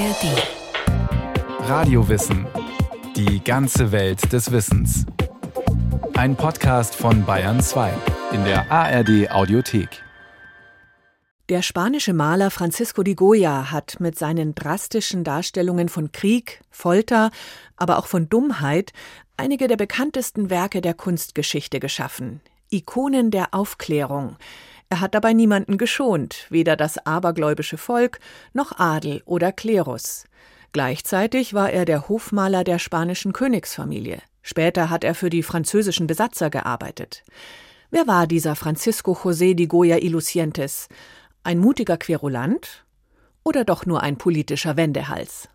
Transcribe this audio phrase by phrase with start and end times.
[0.00, 1.68] ARD.
[1.68, 2.46] Radiowissen.
[3.16, 5.04] Die ganze Welt des Wissens.
[6.14, 7.92] Ein Podcast von Bayern 2
[8.32, 10.02] in der ARD Audiothek.
[11.50, 17.30] Der spanische Maler Francisco de Goya hat mit seinen drastischen Darstellungen von Krieg, Folter,
[17.76, 18.94] aber auch von Dummheit
[19.36, 22.40] einige der bekanntesten Werke der Kunstgeschichte geschaffen.
[22.70, 24.36] Ikonen der Aufklärung,
[24.90, 28.18] er hat dabei niemanden geschont, weder das abergläubische Volk
[28.52, 30.24] noch Adel oder Klerus.
[30.72, 34.20] Gleichzeitig war er der Hofmaler der spanischen Königsfamilie.
[34.42, 37.22] Später hat er für die französischen Besatzer gearbeitet.
[37.90, 40.88] Wer war dieser Francisco José de Goya y Lucientes?
[41.44, 42.84] Ein mutiger Querulant
[43.44, 45.48] oder doch nur ein politischer Wendehals?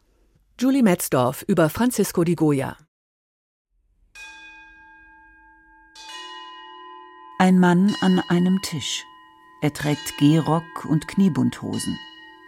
[0.60, 2.78] Julie Metzdorf über Francisco de Goya.
[7.38, 9.04] Ein Mann an einem Tisch.
[9.66, 11.98] Er trägt Gehrock und Kniebundhosen.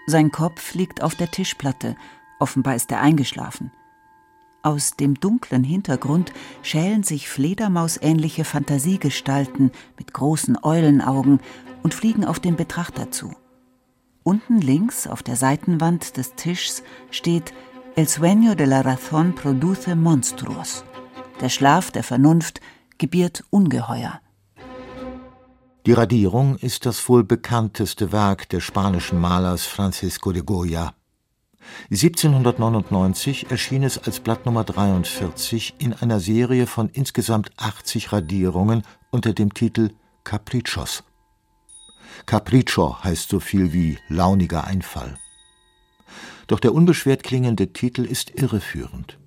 [0.05, 1.95] Sein Kopf liegt auf der Tischplatte,
[2.37, 3.71] offenbar ist er eingeschlafen.
[4.61, 11.39] Aus dem dunklen Hintergrund schälen sich fledermausähnliche Fantasiegestalten mit großen Eulenaugen
[11.81, 13.33] und fliegen auf den Betrachter zu.
[14.21, 17.51] Unten links auf der Seitenwand des Tischs steht
[17.95, 20.83] El sueño de la razón produce monstruos.
[21.41, 22.61] Der Schlaf der Vernunft
[22.99, 24.21] gebiert Ungeheuer.
[25.87, 30.93] Die Radierung ist das wohl bekannteste Werk des spanischen Malers Francisco de Goya.
[31.89, 39.31] 1799 erschien es als Blatt Nummer 43 in einer Serie von insgesamt 80 Radierungen unter
[39.31, 39.91] dem Titel
[40.25, 41.05] Caprichos.
[42.25, 45.17] Capriccio heißt so viel wie launiger Einfall.
[46.47, 49.19] Doch der unbeschwert klingende Titel ist irreführend.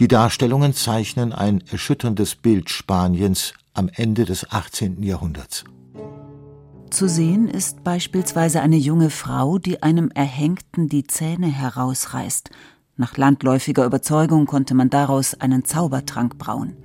[0.00, 5.02] Die Darstellungen zeichnen ein erschütterndes Bild Spaniens am Ende des 18.
[5.02, 5.64] Jahrhunderts.
[6.94, 12.50] Zu sehen ist beispielsweise eine junge Frau, die einem Erhängten die Zähne herausreißt.
[12.96, 16.76] Nach landläufiger Überzeugung konnte man daraus einen Zaubertrank brauen.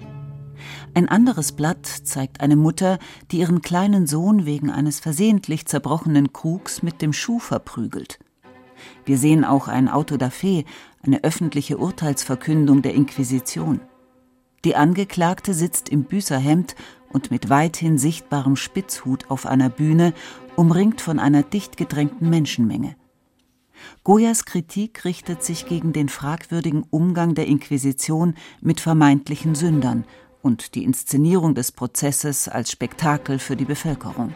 [0.96, 2.98] Ein anderes Blatt zeigt eine Mutter,
[3.30, 8.18] die ihren kleinen Sohn wegen eines versehentlich zerbrochenen Krugs mit dem Schuh verprügelt.
[9.06, 10.64] Wir sehen auch ein Auto da Fe,
[11.04, 13.80] eine öffentliche Urteilsverkündung der Inquisition.
[14.66, 16.76] Die Angeklagte sitzt im Büßerhemd
[17.12, 20.14] und mit weithin sichtbarem Spitzhut auf einer Bühne,
[20.56, 22.96] umringt von einer dicht gedrängten Menschenmenge.
[24.04, 30.04] Goyas Kritik richtet sich gegen den fragwürdigen Umgang der Inquisition mit vermeintlichen Sündern
[30.42, 34.34] und die Inszenierung des Prozesses als Spektakel für die Bevölkerung.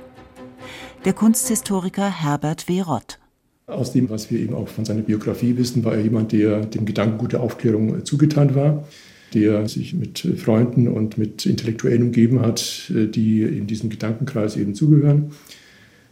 [1.06, 2.82] Der Kunsthistoriker Herbert W.
[2.82, 3.20] Rott.
[3.68, 6.86] Aus dem, was wir eben auch von seiner Biografie wissen, war er jemand, der dem
[6.86, 8.84] Gedankengut der Aufklärung zugetan war
[9.34, 14.76] der sich mit Freunden und mit Intellektuellen umgeben hat, äh, die in diesem Gedankenkreis eben
[14.76, 15.32] zugehören.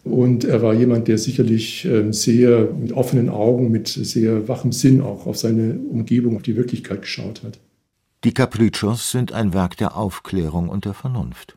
[0.04, 5.00] Und er war jemand, der sicherlich ähm, sehr mit offenen Augen, mit sehr wachem Sinn
[5.02, 7.60] auch auf seine Umgebung, auf die Wirklichkeit geschaut hat.
[8.24, 11.56] Die Capriccios sind ein Werk der Aufklärung und der Vernunft.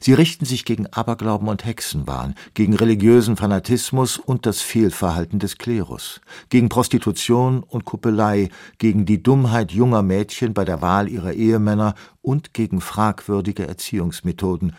[0.00, 6.20] Sie richten sich gegen Aberglauben und Hexenwahn, gegen religiösen Fanatismus und das Fehlverhalten des Klerus,
[6.48, 12.54] gegen Prostitution und Kuppelei, gegen die Dummheit junger Mädchen bei der Wahl ihrer Ehemänner und
[12.54, 14.74] gegen fragwürdige Erziehungsmethoden,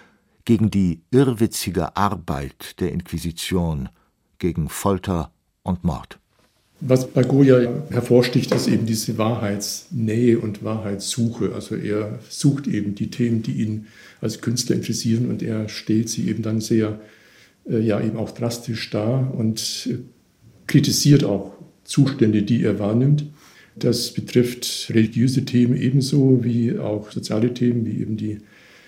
[0.45, 3.89] gegen die irrwitzige Arbeit der Inquisition,
[4.39, 5.31] gegen Folter
[5.63, 6.19] und Mord.
[6.83, 11.53] Was bei Goya hervorsticht, ist eben diese Wahrheitsnähe und Wahrheitssuche.
[11.53, 13.85] Also er sucht eben die Themen, die ihn
[14.21, 17.01] als Künstler interessieren und er stellt sie eben dann sehr,
[17.67, 19.97] äh, ja eben auch drastisch dar und äh,
[20.67, 23.25] kritisiert auch Zustände, die er wahrnimmt.
[23.75, 28.37] Das betrifft religiöse Themen ebenso wie auch soziale Themen, wie eben die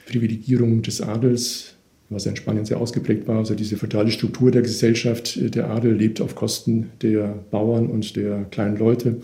[0.05, 1.73] Privilegierung des Adels,
[2.09, 3.37] was in Spanien sehr ausgeprägt war.
[3.37, 8.15] Also diese fatale Struktur der Gesellschaft, äh, der Adel lebt auf Kosten der Bauern und
[8.15, 9.17] der kleinen Leute.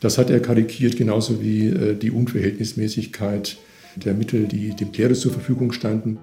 [0.00, 3.58] Das hat er karikiert, genauso wie äh, die Unverhältnismäßigkeit
[3.96, 6.18] der Mittel, die dem Klerus zur Verfügung standen.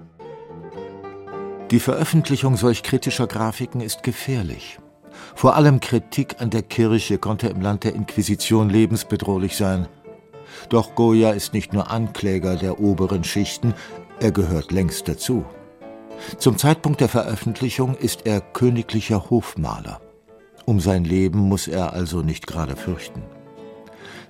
[1.71, 4.79] Die Veröffentlichung solch kritischer Grafiken ist gefährlich.
[5.35, 9.87] Vor allem Kritik an der Kirche konnte im Land der Inquisition lebensbedrohlich sein.
[10.69, 13.73] Doch Goya ist nicht nur Ankläger der oberen Schichten,
[14.19, 15.45] er gehört längst dazu.
[16.37, 20.01] Zum Zeitpunkt der Veröffentlichung ist er königlicher Hofmaler.
[20.65, 23.23] Um sein Leben muss er also nicht gerade fürchten.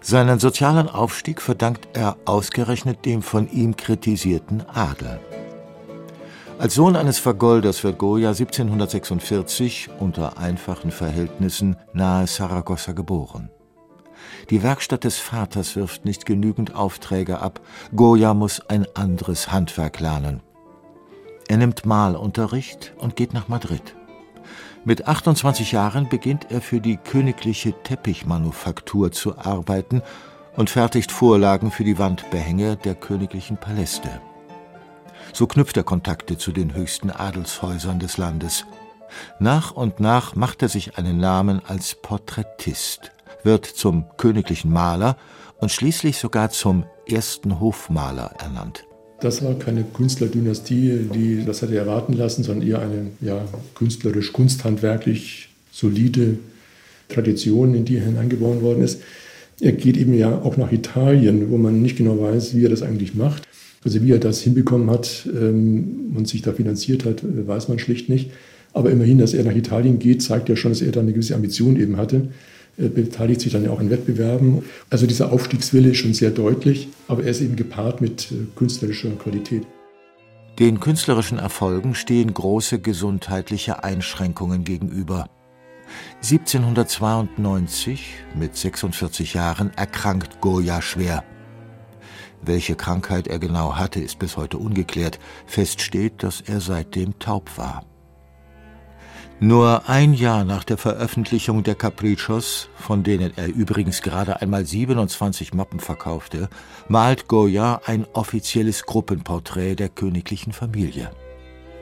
[0.02, 5.20] Seinen sozialen Aufstieg verdankt er ausgerechnet dem von ihm kritisierten Adel.
[6.58, 13.50] Als Sohn eines Vergolders wird Goya 1746 unter einfachen Verhältnissen nahe Saragossa geboren.
[14.50, 17.62] Die Werkstatt des Vaters wirft nicht genügend Aufträge ab.
[17.96, 20.42] Goya muss ein anderes Handwerk lernen.
[21.48, 23.96] Er nimmt Malunterricht und geht nach Madrid.
[24.86, 30.02] Mit 28 Jahren beginnt er für die königliche Teppichmanufaktur zu arbeiten
[30.56, 34.22] und fertigt Vorlagen für die Wandbehänge der königlichen Paläste.
[35.34, 38.66] So knüpft er Kontakte zu den höchsten Adelshäusern des Landes.
[39.40, 43.12] Nach und nach macht er sich einen Namen als Porträtist,
[43.44, 45.18] wird zum königlichen Maler
[45.58, 48.89] und schließlich sogar zum ersten Hofmaler ernannt.
[49.22, 53.46] Das war keine Künstlerdynastie, die das hätte erwarten lassen, sondern eher eine ja,
[53.76, 56.38] künstlerisch, kunsthandwerklich solide
[57.10, 59.02] Tradition, in die er hineingeboren worden ist.
[59.60, 62.82] Er geht eben ja auch nach Italien, wo man nicht genau weiß, wie er das
[62.82, 63.44] eigentlich macht.
[63.84, 67.80] Also wie er das hinbekommen hat ähm, und sich da finanziert hat, äh, weiß man
[67.80, 68.32] schlicht nicht.
[68.74, 71.36] Aber immerhin, dass er nach Italien geht, zeigt ja schon, dass er da eine gewisse
[71.36, 72.30] Ambition eben hatte.
[72.80, 74.64] Er beteiligt sich dann ja auch an Wettbewerben.
[74.90, 79.10] Also dieser Aufstiegswille ist schon sehr deutlich, aber er ist eben gepaart mit äh, künstlerischer
[79.12, 79.64] Qualität.
[80.60, 85.30] Den künstlerischen Erfolgen stehen große gesundheitliche Einschränkungen gegenüber.
[86.22, 91.24] 1792, mit 46 Jahren, erkrankt Goya schwer.
[92.42, 95.20] Welche Krankheit er genau hatte, ist bis heute ungeklärt.
[95.46, 97.89] Fest steht, dass er seitdem taub war.
[99.42, 105.54] Nur ein Jahr nach der Veröffentlichung der Caprichos, von denen er übrigens gerade einmal 27
[105.54, 106.50] Mappen verkaufte,
[106.90, 111.12] malt Goya ein offizielles Gruppenporträt der königlichen Familie.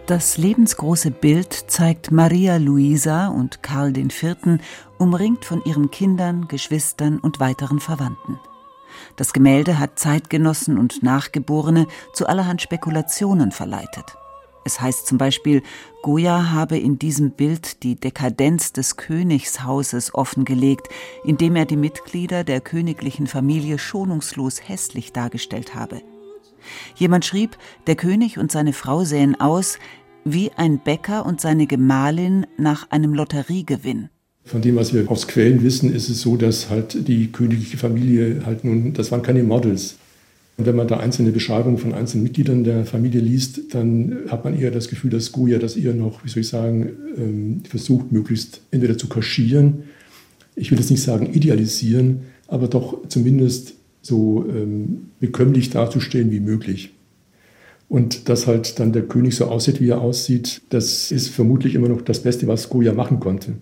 [0.06, 4.60] Das lebensgroße Bild zeigt Maria Luisa und Karl IV.
[5.00, 8.40] umringt von ihren Kindern, Geschwistern und weiteren Verwandten.
[9.16, 14.16] Das Gemälde hat Zeitgenossen und Nachgeborene zu allerhand Spekulationen verleitet.
[14.68, 15.62] Es heißt zum Beispiel,
[16.02, 20.90] Goya habe in diesem Bild die Dekadenz des Königshauses offengelegt,
[21.24, 26.02] indem er die Mitglieder der königlichen Familie schonungslos hässlich dargestellt habe.
[26.98, 29.80] Jemand schrieb, der König und seine Frau sähen aus
[30.26, 34.10] wie ein Bäcker und seine Gemahlin nach einem Lotteriegewinn.
[34.44, 38.42] Von dem, was wir aus Quellen wissen, ist es so, dass halt die königliche Familie
[38.46, 39.96] halt nun, das waren keine Models.
[40.58, 44.60] Und wenn man da einzelne Beschreibungen von einzelnen Mitgliedern der Familie liest, dann hat man
[44.60, 48.62] eher das Gefühl, dass Goya das eher noch, wie soll ich sagen, ähm, versucht, möglichst
[48.72, 49.84] entweder zu kaschieren,
[50.56, 56.94] ich will jetzt nicht sagen idealisieren, aber doch zumindest so ähm, bekömmlich darzustellen wie möglich.
[57.90, 61.88] Und dass halt dann der König so aussieht, wie er aussieht, das ist vermutlich immer
[61.88, 63.54] noch das Beste, was Goya machen konnte.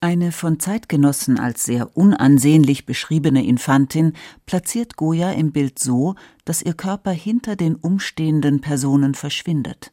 [0.00, 4.12] Eine von Zeitgenossen als sehr unansehnlich beschriebene Infantin
[4.46, 6.14] platziert Goya im Bild so,
[6.44, 9.90] dass ihr Körper hinter den umstehenden Personen verschwindet.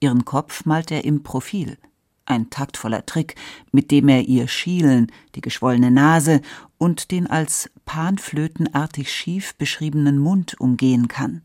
[0.00, 1.78] Ihren Kopf malt er im Profil.
[2.24, 3.36] Ein taktvoller Trick,
[3.70, 6.40] mit dem er ihr Schielen, die geschwollene Nase
[6.76, 11.42] und den als panflötenartig schief beschriebenen Mund umgehen kann.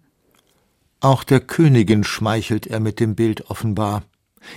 [1.02, 4.02] Auch der Königin schmeichelt er mit dem Bild offenbar.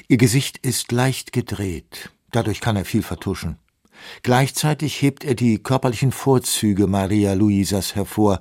[0.08, 3.58] Ihr Gesicht ist leicht gedreht, Dadurch kann er viel vertuschen.
[4.22, 8.40] Gleichzeitig hebt er die körperlichen Vorzüge Maria Luisas hervor,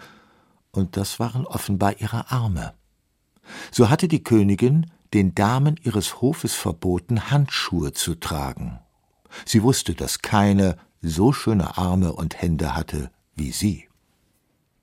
[0.72, 2.74] und das waren offenbar ihre Arme.
[3.72, 8.80] So hatte die Königin den Damen ihres Hofes verboten, Handschuhe zu tragen.
[9.46, 13.88] Sie wusste, dass keine so schöne Arme und Hände hatte wie sie.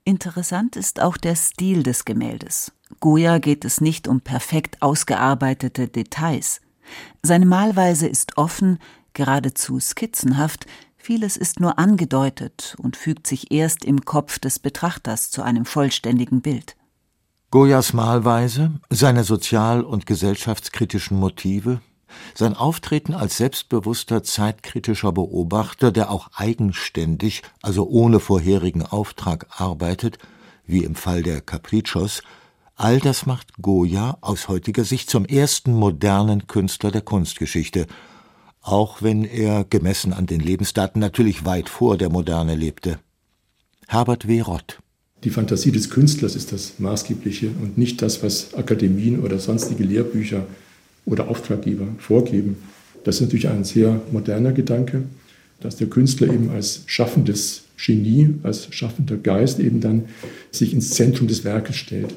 [0.05, 2.71] Interessant ist auch der Stil des Gemäldes.
[3.01, 6.61] Goya geht es nicht um perfekt ausgearbeitete Details.
[7.21, 8.79] Seine Malweise ist offen,
[9.13, 10.65] geradezu skizzenhaft,
[10.97, 16.41] vieles ist nur angedeutet und fügt sich erst im Kopf des Betrachters zu einem vollständigen
[16.41, 16.75] Bild.
[17.49, 21.81] Goyas Malweise, seine sozial- und gesellschaftskritischen Motive,
[22.33, 30.17] sein Auftreten als selbstbewusster zeitkritischer Beobachter, der auch eigenständig, also ohne vorherigen Auftrag arbeitet,
[30.65, 32.21] wie im Fall der Caprichos,
[32.75, 37.87] all das macht Goya aus heutiger Sicht zum ersten modernen Künstler der Kunstgeschichte–
[38.61, 42.99] auch wenn er, gemessen an den Lebensdaten, natürlich weit vor der Moderne lebte.
[43.87, 44.41] Herbert W.
[44.41, 44.79] Rott.
[45.23, 50.47] Die Fantasie des Künstlers ist das Maßgebliche und nicht das, was Akademien oder sonstige Lehrbücher
[51.05, 52.57] oder Auftraggeber vorgeben.
[53.03, 55.03] Das ist natürlich ein sehr moderner Gedanke,
[55.59, 60.05] dass der Künstler eben als schaffendes Genie, als schaffender Geist eben dann
[60.51, 62.15] sich ins Zentrum des Werkes stellt.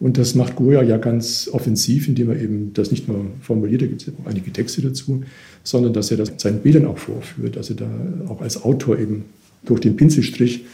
[0.00, 3.86] Und das macht Goya ja ganz offensiv, indem er eben das nicht nur formuliert, da
[3.86, 5.22] gibt es auch einige Texte dazu,
[5.62, 7.90] sondern dass er das seinen Bildern auch vorführt, dass er da
[8.28, 9.26] auch als Autor eben
[9.62, 10.64] durch den Pinselstrich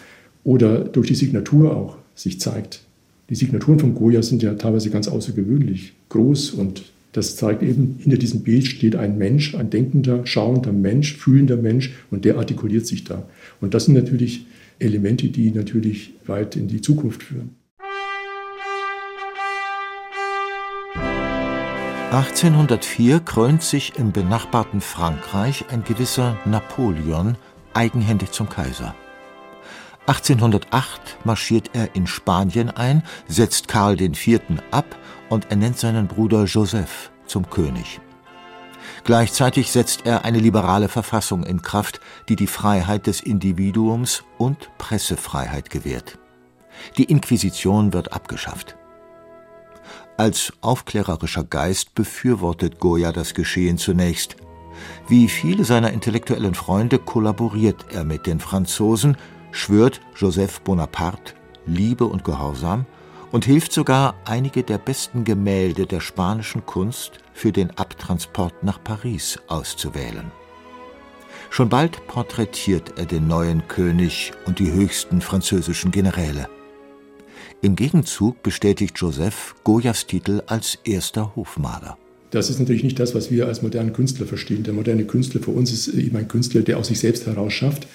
[0.45, 2.83] oder durch die Signatur auch sich zeigt.
[3.28, 8.18] Die Signaturen von Goya sind ja teilweise ganz außergewöhnlich groß und das zeigt eben, hinter
[8.18, 13.02] diesem Bild steht ein Mensch, ein denkender, schauender Mensch, fühlender Mensch und der artikuliert sich
[13.02, 13.26] da.
[13.61, 14.47] Und das sind natürlich
[14.78, 17.56] Elemente, die natürlich weit in die Zukunft führen.
[22.12, 27.36] 1804 krönt sich im benachbarten Frankreich ein gewisser Napoleon
[27.75, 28.94] eigenhändig zum Kaiser.
[30.06, 34.40] 1808 marschiert er in Spanien ein, setzt Karl IV.
[34.70, 34.86] ab
[35.30, 38.00] und ernennt seinen Bruder Joseph zum König.
[39.02, 41.98] Gleichzeitig setzt er eine liberale Verfassung in Kraft,
[42.28, 46.18] die die Freiheit des Individuums und Pressefreiheit gewährt.
[46.98, 48.76] Die Inquisition wird abgeschafft.
[50.16, 54.37] Als aufklärerischer Geist befürwortet Goya das Geschehen zunächst.
[55.08, 59.16] Wie viele seiner intellektuellen Freunde kollaboriert er mit den Franzosen,
[59.52, 61.35] schwört Joseph Bonaparte
[61.66, 62.87] Liebe und Gehorsam
[63.32, 69.38] und hilft sogar, einige der besten Gemälde der spanischen Kunst für den Abtransport nach Paris
[69.49, 70.30] auszuwählen.
[71.50, 76.49] Schon bald porträtiert er den neuen König und die höchsten französischen Generäle.
[77.62, 81.96] Im Gegenzug bestätigt Joseph Goyas Titel als erster Hofmaler.
[82.30, 84.62] Das ist natürlich nicht das, was wir als modernen Künstler verstehen.
[84.62, 87.86] Der moderne Künstler für uns ist eben ein Künstler, der aus sich selbst heraus schafft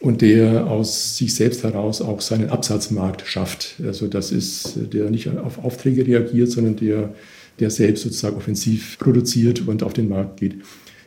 [0.00, 3.76] und der aus sich selbst heraus auch seinen Absatzmarkt schafft.
[3.84, 7.14] Also das ist, der nicht auf Aufträge reagiert, sondern der,
[7.58, 10.56] der selbst sozusagen offensiv produziert und auf den Markt geht.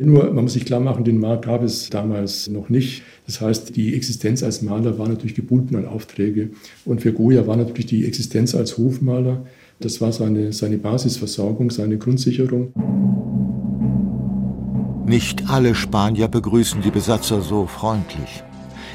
[0.02, 3.04] Nur, man muss sich klar machen, den Markt gab es damals noch nicht.
[3.26, 6.52] Das heißt, die Existenz als Maler war natürlich gebunden an Aufträge.
[6.86, 9.46] Und für Goya war natürlich die Existenz als Hofmaler,
[9.82, 12.74] das war seine, seine Basisversorgung, seine Grundsicherung.
[15.06, 18.44] Nicht alle Spanier begrüßen die Besatzer so freundlich.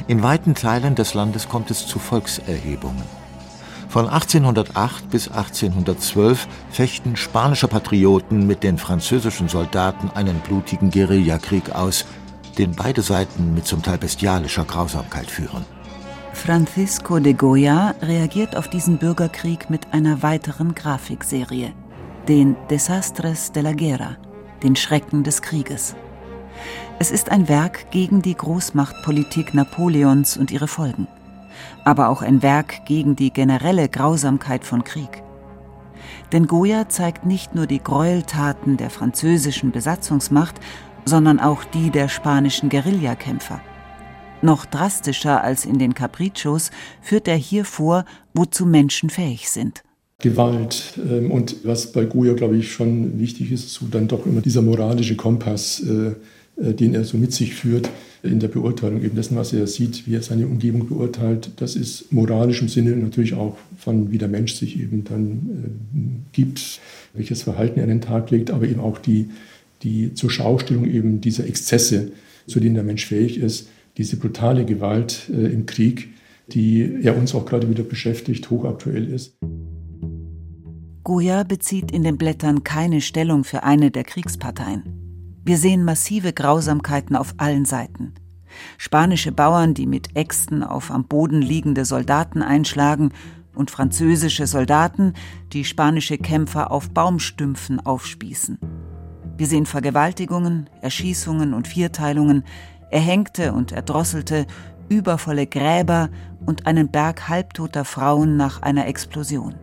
[0.08, 3.24] In weiten Teilen des Landes kommt es zu Volkserhebungen.
[3.94, 12.04] Von 1808 bis 1812 fechten spanische Patrioten mit den französischen Soldaten einen blutigen Guerillakrieg aus,
[12.58, 15.64] den beide Seiten mit zum Teil bestialischer Grausamkeit führen.
[16.32, 21.72] Francisco de Goya reagiert auf diesen Bürgerkrieg mit einer weiteren Grafikserie,
[22.26, 24.16] den Desastres de la Guerra,
[24.64, 25.94] den Schrecken des Krieges.
[26.98, 31.06] Es ist ein Werk gegen die Großmachtpolitik Napoleons und ihre Folgen,
[31.85, 35.23] aber auch ein Werk gegen die generelle Grausamkeit von Krieg.
[36.33, 40.56] Denn Goya zeigt nicht nur die Gräueltaten der französischen Besatzungsmacht,
[41.04, 43.61] sondern auch die der spanischen Guerillakämpfer.
[44.42, 48.04] Noch drastischer als in den Capriccios führt er hier vor,
[48.35, 49.83] wozu Menschen fähig sind.
[50.18, 50.99] Gewalt.
[50.99, 54.62] Ähm, und was bei Goya, glaube ich, schon wichtig ist, so dann doch immer dieser
[54.62, 56.14] moralische Kompass, äh,
[56.56, 57.90] den er so mit sich führt
[58.23, 61.50] in der Beurteilung eben dessen, was er sieht, wie er seine Umgebung beurteilt.
[61.56, 66.32] Das ist moralisch im Sinne natürlich auch von, wie der Mensch sich eben dann äh,
[66.32, 66.80] gibt,
[67.12, 69.30] welches Verhalten er an den Tag legt, aber eben auch die,
[69.82, 72.12] die zur Schaustellung eben dieser Exzesse,
[72.46, 73.68] zu denen der Mensch fähig ist,
[73.99, 76.08] diese brutale Gewalt äh, im Krieg,
[76.49, 79.34] die ja uns auch gerade wieder beschäftigt, hochaktuell ist.
[81.02, 85.03] Goya bezieht in den Blättern keine Stellung für eine der Kriegsparteien.
[85.46, 88.14] Wir sehen massive Grausamkeiten auf allen Seiten.
[88.78, 93.12] Spanische Bauern, die mit Äxten auf am Boden liegende Soldaten einschlagen,
[93.54, 95.12] und französische Soldaten,
[95.52, 98.58] die spanische Kämpfer auf Baumstümpfen aufspießen.
[99.36, 102.42] Wir sehen Vergewaltigungen, Erschießungen und Vierteilungen,
[102.90, 104.46] erhängte und erdrosselte,
[104.88, 106.08] übervolle Gräber
[106.46, 109.54] und einen Berg halbtoter Frauen nach einer Explosion.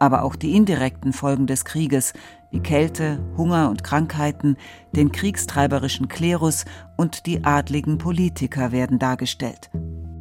[0.00, 2.12] Aber auch die indirekten Folgen des Krieges,
[2.56, 4.56] wie Kälte, Hunger und Krankheiten,
[4.94, 6.64] den kriegstreiberischen Klerus
[6.96, 9.68] und die adligen Politiker werden dargestellt.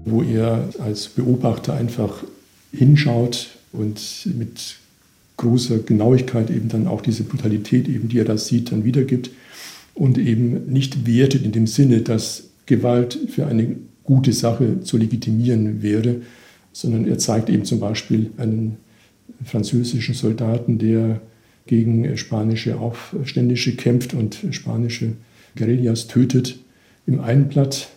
[0.04, 2.25] Wo er als Beobachter einfach
[2.74, 4.75] hinschaut und mit
[5.38, 9.30] großer Genauigkeit eben dann auch diese Brutalität, eben, die er da sieht, dann wiedergibt
[9.94, 15.82] und eben nicht wertet in dem Sinne, dass Gewalt für eine gute Sache zu legitimieren
[15.82, 16.18] wäre,
[16.74, 18.75] sondern er zeigt eben zum Beispiel einen
[19.46, 21.22] französischen Soldaten, der
[21.68, 25.14] gegen spanische Aufständische kämpft und spanische
[25.56, 26.60] Guerillas tötet
[27.08, 27.90] im einen Blatt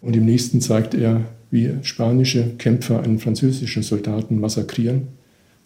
[0.00, 5.08] und im nächsten zeigt er, wie spanische Kämpfer einen französischen Soldaten massakrieren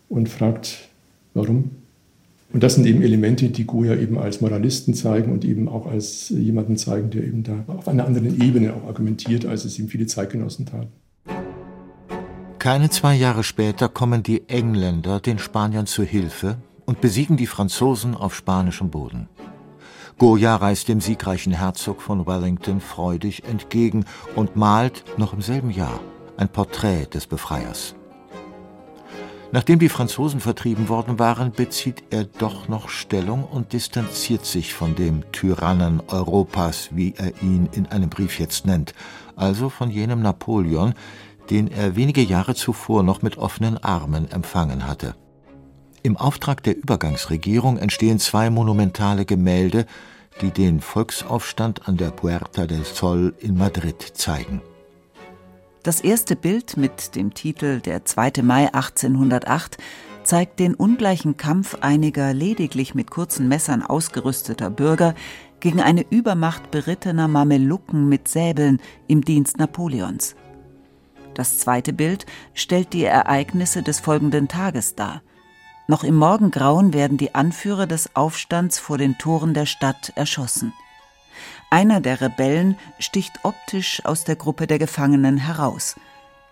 [0.09, 0.89] und fragt,
[1.35, 1.71] warum
[2.51, 6.31] und das sind eben Elemente, die Goya eben als Moralisten zeigen und eben auch als
[6.31, 10.07] jemanden zeigen, der eben da auf einer anderen Ebene auch argumentiert, als es ihm viele
[10.07, 10.89] Zeitgenossen taten.
[12.59, 16.57] Keine zwei Jahre später kommen die Engländer den Spaniern zu Hilfe
[16.89, 19.29] und besiegen die Franzosen auf spanischem Boden.
[20.17, 26.01] Goya reist dem siegreichen Herzog von Wellington freudig entgegen und malt noch im selben Jahr
[26.39, 27.95] ein Porträt des Befreiers.
[29.53, 34.95] Nachdem die Franzosen vertrieben worden waren, bezieht er doch noch Stellung und distanziert sich von
[34.95, 38.95] dem Tyrannen Europas, wie er ihn in einem Brief jetzt nennt,
[39.37, 40.95] also von jenem Napoleon,
[41.51, 45.15] den er wenige Jahre zuvor noch mit offenen Armen empfangen hatte.
[46.09, 49.85] Im Auftrag der Übergangsregierung entstehen zwei monumentale Gemälde,
[50.41, 54.63] die den Volksaufstand an der Puerta del Sol in Madrid zeigen.
[55.83, 58.41] Das erste Bild mit dem Titel Der 2.
[58.43, 59.77] Mai 1808
[60.25, 65.15] zeigt den ungleichen Kampf einiger lediglich mit kurzen Messern ausgerüsteter Bürger
[65.61, 70.37] gegen eine Übermacht berittener Mamelucken mit Säbeln im Dienst Napoleons.
[71.35, 72.25] Das zweite Bild
[72.55, 75.21] stellt die Ereignisse des folgenden Tages dar.
[75.91, 80.75] Noch im Morgengrauen werden die Anführer des Aufstands vor den Toren der Stadt erschossen.
[81.71, 85.97] Einer der Rebellen sticht optisch aus der Gruppe der Gefangenen heraus.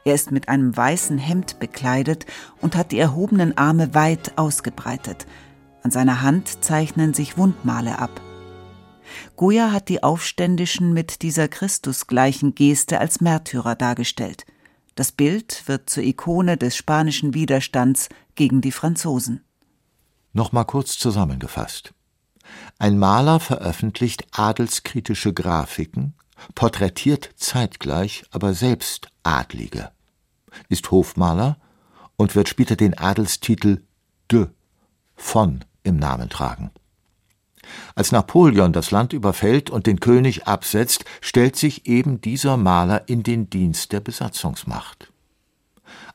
[0.06, 2.24] Er ist mit einem weißen Hemd bekleidet
[2.62, 5.26] und hat die erhobenen Arme weit ausgebreitet.
[5.82, 8.22] An seiner Hand zeichnen sich Wundmale ab.
[9.36, 14.46] Goya hat die Aufständischen mit dieser Christusgleichen Geste als Märtyrer dargestellt.
[14.96, 19.44] Das Bild wird zur Ikone des spanischen Widerstands gegen die Franzosen.
[20.32, 21.92] Nochmal kurz zusammengefasst.
[22.78, 26.14] Ein Maler veröffentlicht adelskritische Grafiken,
[26.54, 29.92] porträtiert zeitgleich aber selbst Adlige,
[30.70, 31.58] ist Hofmaler
[32.16, 33.82] und wird später den Adelstitel
[34.32, 34.46] de
[35.14, 36.70] von im Namen tragen.
[37.94, 43.22] Als Napoleon das Land überfällt und den König absetzt, stellt sich eben dieser Maler in
[43.22, 45.12] den Dienst der Besatzungsmacht.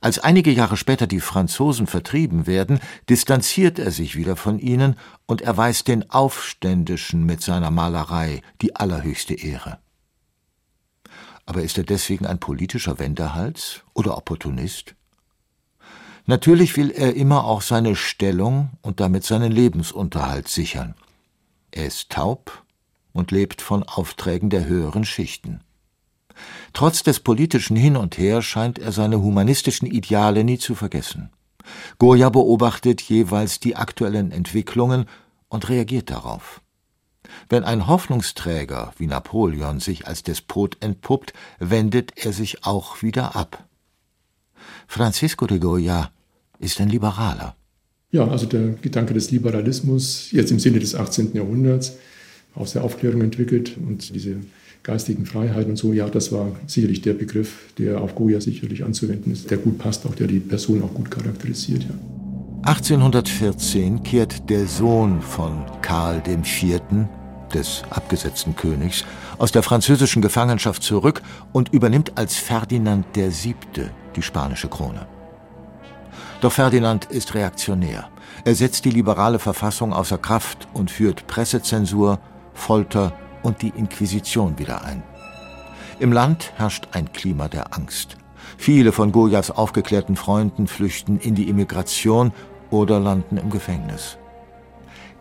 [0.02, 4.96] Als einige Jahre später die Franzosen vertrieben werden, distanziert er sich wieder von ihnen
[5.28, 9.78] und erweist den Aufständischen mit seiner Malerei die allerhöchste Ehre.
[11.46, 14.96] Aber ist er deswegen ein politischer Wendehals oder Opportunist?
[16.26, 20.96] Natürlich will er immer auch seine Stellung und damit seinen Lebensunterhalt sichern.
[21.72, 22.64] Er ist taub
[23.14, 25.62] und lebt von Aufträgen der höheren Schichten.
[26.74, 31.32] Trotz des politischen Hin und Her scheint er seine humanistischen Ideale nie zu vergessen.
[32.00, 35.06] Goya beobachtet jeweils die aktuellen Entwicklungen
[35.50, 36.62] und reagiert darauf.
[37.50, 43.66] Wenn ein Hoffnungsträger wie Napoleon sich als Despot entpuppt, wendet er sich auch wieder ab.
[44.88, 46.12] Francisco de Goya
[46.60, 47.56] ist ein Liberaler.
[48.12, 51.34] Ja, also der Gedanke des Liberalismus, jetzt im Sinne des 18.
[51.34, 51.94] Jahrhunderts,
[52.54, 54.36] aus der Aufklärung entwickelt und diese
[54.84, 59.32] geistigen Freiheiten und so, ja, das war sicherlich der Begriff, der auf Goya sicherlich anzuwenden
[59.32, 61.84] ist, der gut passt, auch der die Person auch gut charakterisiert.
[61.84, 61.96] Ja.
[62.64, 66.82] 1814 kehrt der Sohn von Karl IV.,
[67.54, 69.04] des abgesetzten Königs,
[69.38, 71.22] aus der französischen Gefangenschaft zurück
[71.52, 73.56] und übernimmt als Ferdinand VII.
[74.16, 75.06] die spanische Krone.
[76.42, 78.10] Doch Ferdinand ist reaktionär.
[78.44, 82.20] Er setzt die liberale Verfassung außer Kraft und führt Pressezensur,
[82.54, 85.04] Folter und die Inquisition wieder ein.
[86.00, 88.18] Im Land herrscht ein Klima der Angst.
[88.58, 92.34] Viele von Goyas aufgeklärten Freunden flüchten in die Immigration
[92.72, 94.18] oder landen im Gefängnis.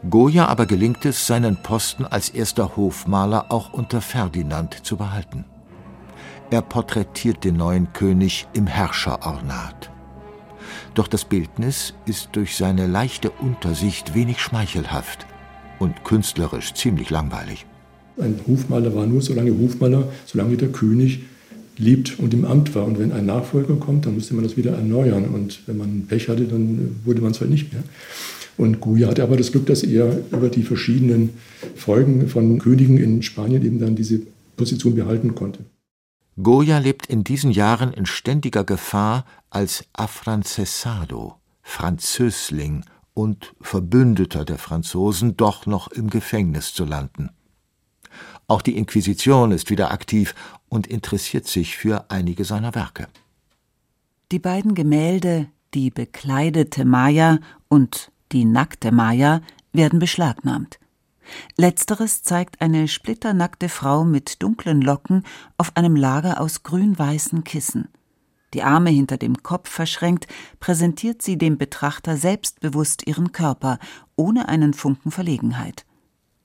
[0.08, 5.44] Goya aber gelingt es, seinen Posten als erster Hofmaler auch unter Ferdinand zu behalten.
[6.50, 9.89] Er porträtiert den neuen König im Herrscherornat.
[10.94, 15.26] Doch das Bildnis ist durch seine leichte Untersicht wenig schmeichelhaft
[15.78, 17.66] und künstlerisch ziemlich langweilig.
[18.18, 21.20] Ein Hofmaler war nur so lange Hofmaler, solange der König
[21.78, 22.84] lebt und im Amt war.
[22.84, 25.24] Und wenn ein Nachfolger kommt, dann musste man das wieder erneuern.
[25.26, 27.82] Und wenn man Pech hatte, dann wurde man es halt nicht mehr.
[28.58, 31.30] Und Goya hatte aber das Glück, dass er über die verschiedenen
[31.76, 34.20] Folgen von Königen in Spanien eben dann diese
[34.56, 35.60] Position behalten konnte.
[36.42, 45.36] Goya lebt in diesen Jahren in ständiger Gefahr, als Afrancesado, Französling und Verbündeter der Franzosen
[45.36, 47.30] doch noch im Gefängnis zu landen.
[48.48, 50.34] Auch die Inquisition ist wieder aktiv
[50.68, 53.08] und interessiert sich für einige seiner Werke.
[54.32, 59.40] Die beiden Gemälde Die bekleidete Maya und Die nackte Maya
[59.72, 60.79] werden beschlagnahmt.
[61.56, 65.24] Letzteres zeigt eine splitternackte Frau mit dunklen Locken
[65.56, 67.88] auf einem Lager aus grün-weißen Kissen.
[68.54, 70.26] Die Arme hinter dem Kopf verschränkt,
[70.58, 73.78] präsentiert sie dem Betrachter selbstbewusst ihren Körper,
[74.16, 75.84] ohne einen Funken Verlegenheit.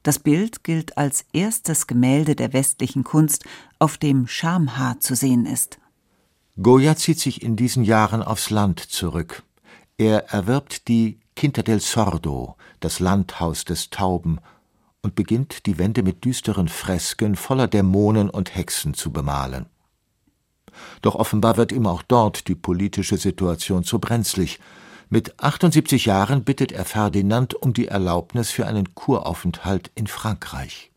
[0.03, 3.43] Das Bild gilt als erstes Gemälde der westlichen Kunst,
[3.79, 5.79] auf dem Schamhaar zu sehen ist.
[6.61, 9.41] Goya zieht sich in diesen Jahren aufs Land zurück.
[9.97, 14.39] Er erwirbt die Quinta del Sordo, das Landhaus des Tauben,
[15.05, 19.67] und beginnt, die Wände mit düsteren Fresken voller Dämonen und Hexen zu bemalen.
[21.03, 24.59] Doch offenbar wird ihm auch dort die politische Situation zu brenzlig.
[25.09, 30.91] Mit 78 Jahren bittet er Ferdinand um die Erlaubnis für einen Kuraufenthalt in Frankreich.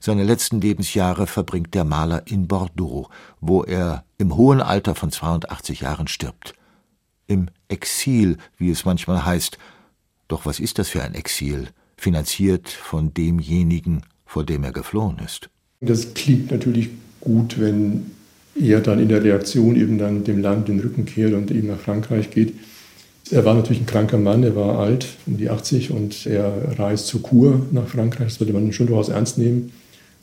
[0.00, 3.10] Seine letzten Lebensjahre verbringt der Maler in Bordeaux,
[3.42, 6.54] wo er im hohen Alter von 82 Jahren stirbt.
[7.26, 9.58] im Exil, wie es manchmal heißt.
[10.28, 11.68] Doch was ist das für ein Exil,
[12.00, 15.50] finanziert von demjenigen, vor dem er geflohen ist?
[15.80, 16.88] Das klingt natürlich
[17.20, 18.10] gut, wenn
[18.54, 21.78] er dann in der Reaktion eben dann dem Land den Rücken kehrt und eben nach
[21.78, 22.54] Frankreich geht.
[23.30, 27.06] Er war natürlich ein kranker Mann, er war alt, um die 80 und er reist
[27.06, 29.72] zur Kur nach Frankreich, das sollte man schon durchaus ernst nehmen.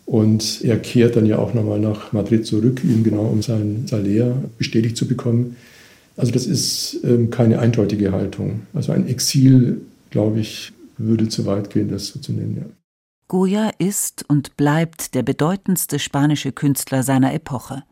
[0.05, 4.41] Und er kehrt dann ja auch nochmal nach Madrid zurück, eben genau um sein Salär
[4.57, 5.57] bestätigt zu bekommen.
[6.15, 8.61] Also das ist ähm, keine eindeutige Haltung.
[8.73, 12.57] Also ein Exil, glaube ich, würde zu weit gehen, das so zu nennen.
[12.57, 12.65] Ja.
[13.27, 17.83] Goya ist und bleibt der bedeutendste spanische Künstler seiner Epoche.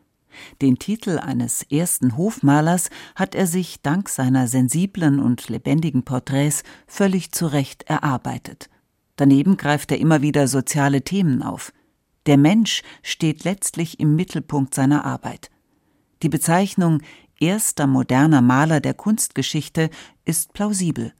[0.60, 7.32] Den Titel eines ersten Hofmalers hat er sich dank seiner sensiblen und lebendigen Porträts völlig
[7.32, 8.70] zu Recht erarbeitet.
[9.16, 11.72] Daneben greift er immer wieder soziale Themen auf.
[12.26, 15.50] Der Mensch steht letztlich im Mittelpunkt seiner Arbeit.
[16.22, 17.02] Die Bezeichnung
[17.38, 19.90] erster moderner Maler der Kunstgeschichte
[20.24, 21.12] ist plausibel.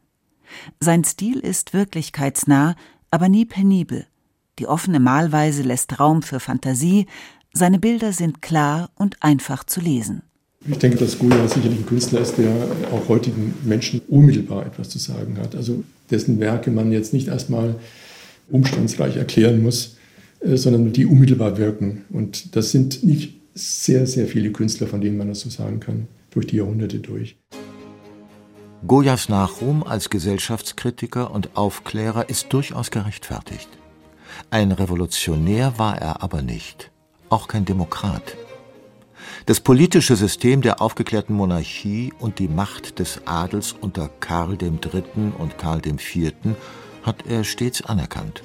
[0.80, 2.76] Sein Stil ist wirklichkeitsnah,
[3.10, 4.06] aber nie penibel.
[4.58, 7.06] Die offene Malweise lässt Raum für Fantasie,
[7.52, 10.22] seine Bilder sind klar und einfach zu lesen.
[10.68, 12.50] Ich denke, dass Goya sicherlich ein Künstler ist, der
[12.92, 15.54] auch heutigen Menschen unmittelbar etwas zu sagen hat.
[15.54, 17.76] Also dessen Werke man jetzt nicht erstmal
[18.50, 19.96] umstandsreich erklären muss,
[20.40, 22.04] äh, sondern die unmittelbar wirken.
[22.10, 26.08] Und das sind nicht sehr, sehr viele Künstler, von denen man das so sagen kann,
[26.30, 27.36] durch die Jahrhunderte durch.
[28.84, 33.68] Goyas Nachruhm als Gesellschaftskritiker und Aufklärer ist durchaus gerechtfertigt.
[34.50, 36.90] Ein Revolutionär war er aber nicht
[37.30, 38.36] auch kein Demokrat.
[39.46, 45.32] Das politische System der aufgeklärten Monarchie und die Macht des Adels unter Karl III.
[45.38, 46.32] und Karl IV.
[47.02, 48.42] hat er stets anerkannt.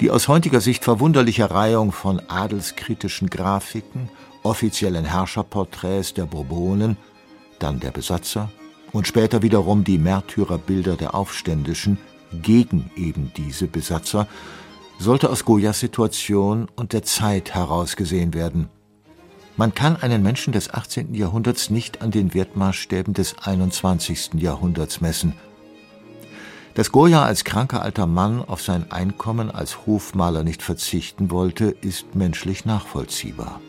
[0.00, 4.10] Die aus heutiger Sicht verwunderliche Reihung von adelskritischen Grafiken,
[4.42, 6.96] offiziellen Herrscherporträts der Bourbonen,
[7.58, 8.50] dann der Besatzer
[8.92, 11.98] und später wiederum die Märtyrerbilder der Aufständischen
[12.42, 14.26] gegen eben diese Besatzer
[14.98, 18.68] sollte aus Goyas Situation und der Zeit herausgesehen werden.
[19.56, 21.14] Man kann einen Menschen des 18.
[21.14, 24.30] Jahrhunderts nicht an den Wertmaßstäben des 21.
[24.34, 25.34] Jahrhunderts messen.
[26.74, 32.14] Dass Goya als kranker alter Mann auf sein Einkommen als Hofmaler nicht verzichten wollte, ist
[32.14, 33.60] menschlich nachvollziehbar.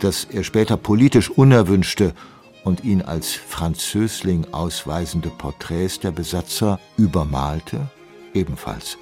[0.00, 2.12] Dass er später politisch unerwünschte
[2.66, 7.88] und ihn als Französling ausweisende Porträts der Besatzer übermalte,
[8.34, 8.98] ebenfalls.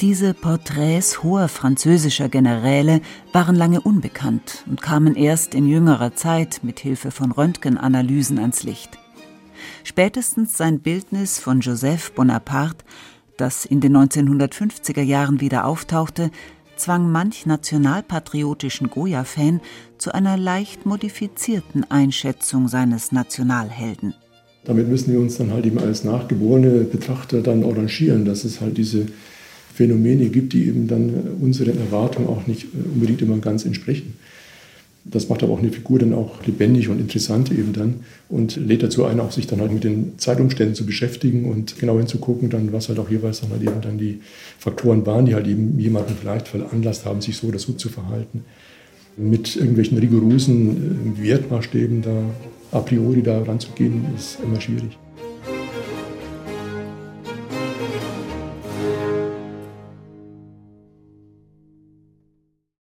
[0.00, 3.00] Diese Porträts hoher französischer Generäle
[3.32, 8.96] waren lange unbekannt und kamen erst in jüngerer Zeit mit Hilfe von Röntgenanalysen ans Licht.
[9.82, 12.84] Spätestens sein Bildnis von Joseph Bonaparte,
[13.36, 16.30] das in den 1950er Jahren wieder auftauchte,
[16.76, 19.60] zwang manch nationalpatriotischen Goya-Fan
[20.02, 24.14] zu einer leicht modifizierten Einschätzung seines Nationalhelden.
[24.64, 28.76] Damit müssen wir uns dann halt eben als nachgeborene Betrachter dann arrangieren, dass es halt
[28.78, 29.06] diese
[29.72, 34.14] Phänomene gibt, die eben dann unseren Erwartungen auch nicht äh, unbedingt immer ganz entsprechen.
[35.04, 38.82] Das macht aber auch eine Figur dann auch lebendig und interessant eben dann und lädt
[38.82, 42.72] dazu ein, auch sich dann halt mit den Zeitumständen zu beschäftigen und genau hinzugucken, dann,
[42.72, 44.20] was halt auch jeweils dann halt eben dann die
[44.58, 48.44] Faktoren waren, die halt eben jemanden vielleicht veranlasst haben, sich so oder so zu verhalten.
[49.16, 52.24] Mit irgendwelchen rigorosen äh, Wertmaßstäben da
[52.72, 54.96] a priori da ranzugehen, ist immer schwierig.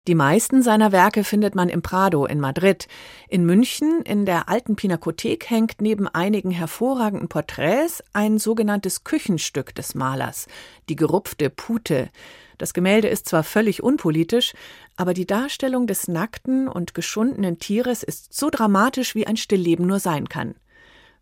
[0.08, 2.88] Die meisten seiner Werke findet man im Prado in Madrid.
[3.28, 9.94] In München, in der alten Pinakothek, hängt neben einigen hervorragenden Porträts ein sogenanntes Küchenstück des
[9.94, 10.46] Malers,
[10.88, 12.08] die gerupfte Pute.
[12.56, 14.54] Das Gemälde ist zwar völlig unpolitisch,
[14.96, 20.00] aber die Darstellung des nackten und geschundenen Tieres ist so dramatisch, wie ein Stillleben nur
[20.00, 20.54] sein kann.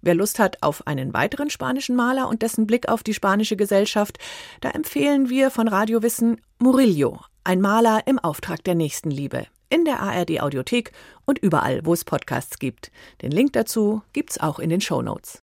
[0.01, 4.20] Wer Lust hat auf einen weiteren spanischen Maler und dessen Blick auf die spanische Gesellschaft,
[4.61, 9.47] da empfehlen wir von Radiowissen Murillo, ein Maler im Auftrag der Nächstenliebe.
[9.69, 10.91] In der ARD Audiothek
[11.27, 12.91] und überall, wo es Podcasts gibt.
[13.23, 15.46] Den Link dazu gibt's auch in den Show Notes.